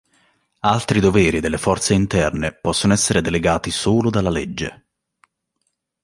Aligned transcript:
Altri 0.61 0.99
doveri 0.99 1.41
delle 1.41 1.59
forze 1.59 1.93
interne 1.93 2.53
possono 2.53 2.91
essere 2.91 3.21
delegati 3.21 3.69
solo 3.69 4.09
dalla 4.09 4.31
legge. 4.31 4.85